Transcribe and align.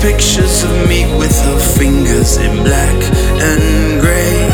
pictures 0.00 0.64
of 0.64 0.88
me 0.88 1.04
with 1.16 1.36
her 1.44 1.58
fingers 1.76 2.38
in 2.38 2.64
black 2.64 2.98
and 3.48 4.00
grey. 4.00 4.48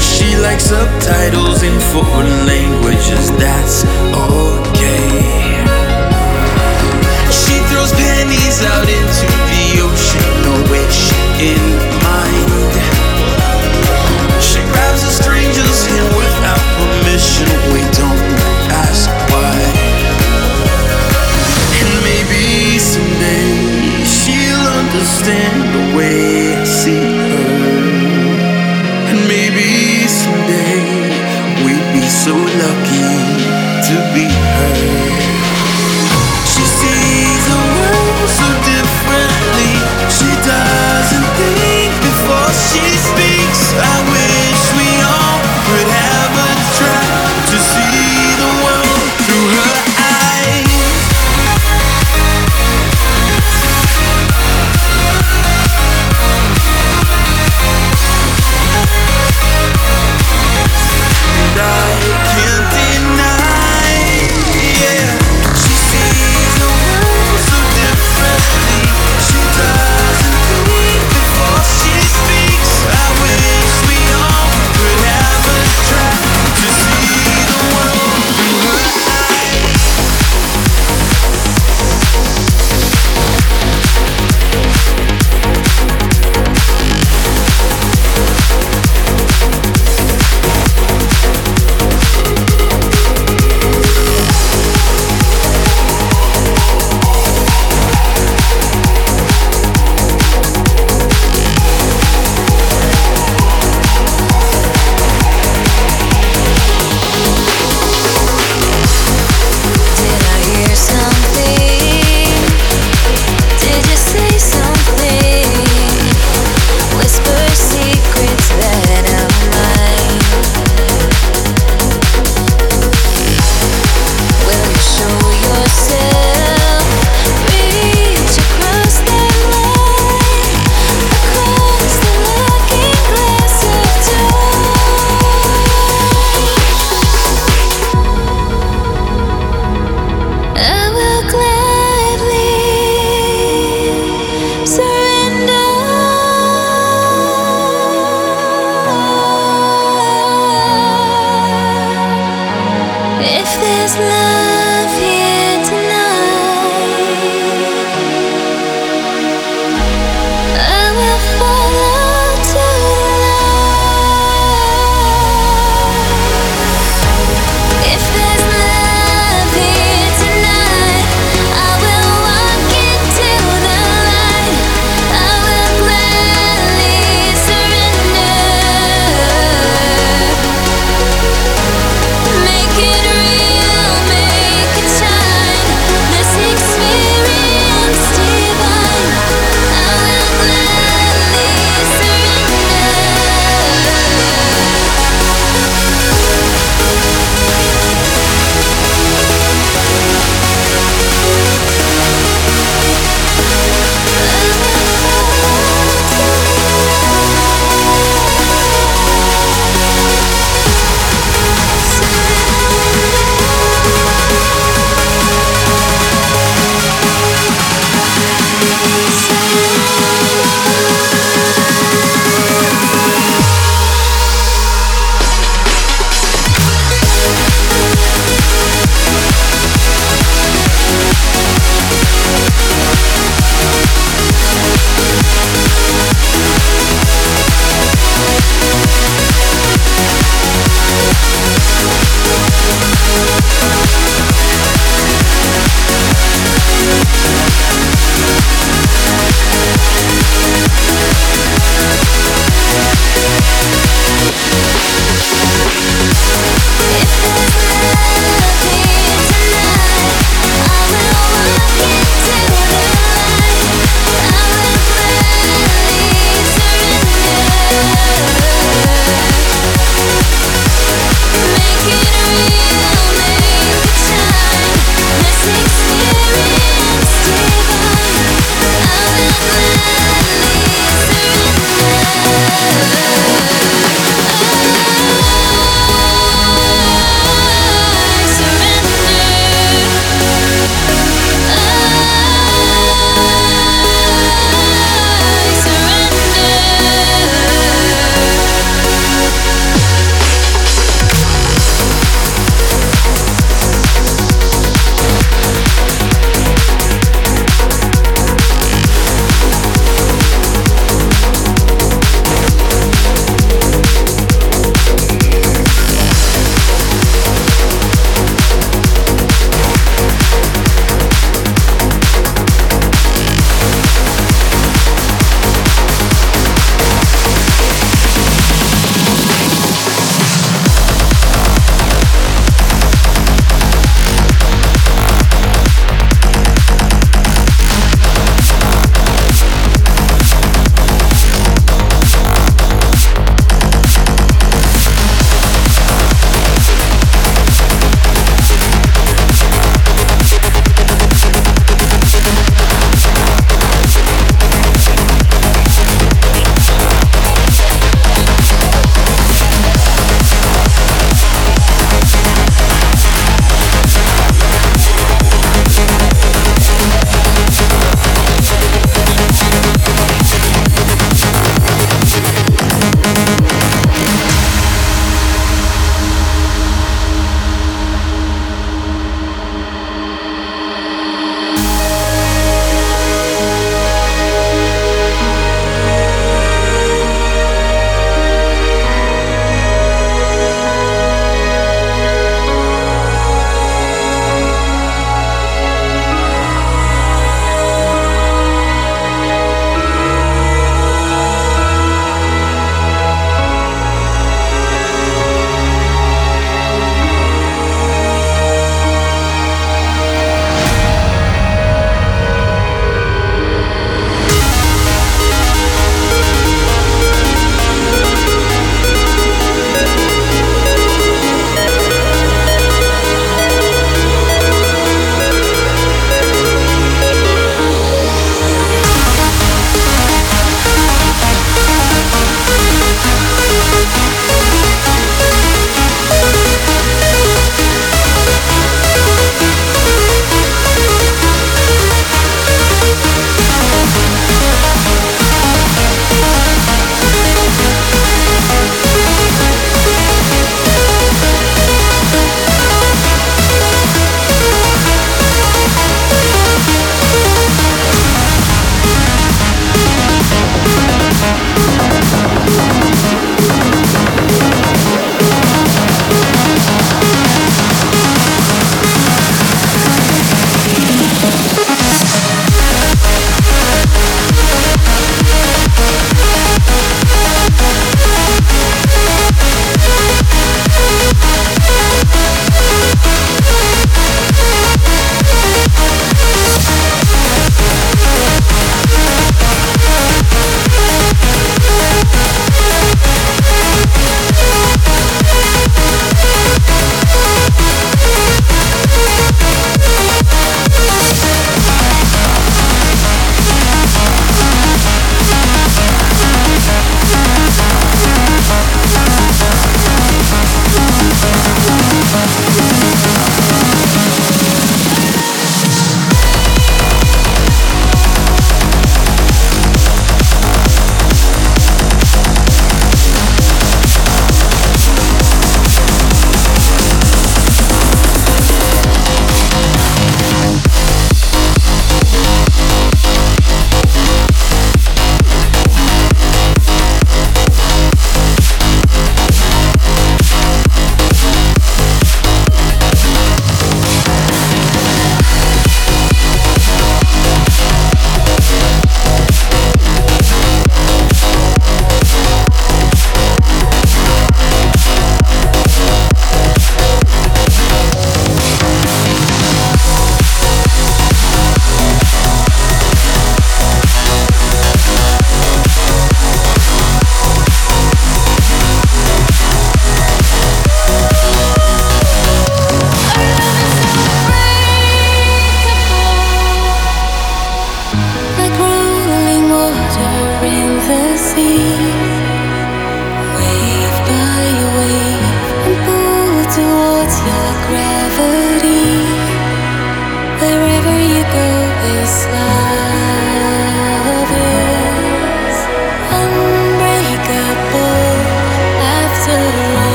She 0.00 0.36
likes 0.36 0.64
subtitles 0.64 1.62
in 1.62 1.78
foreign 1.92 2.46
languages, 2.46 3.30
that's 3.36 3.84
all. 4.14 4.53